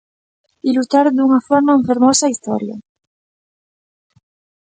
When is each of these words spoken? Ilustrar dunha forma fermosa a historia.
Ilustrar 0.69 1.07
dunha 1.11 1.39
forma 1.49 1.83
fermosa 1.89 2.23
a 2.25 2.33
historia. 2.33 2.75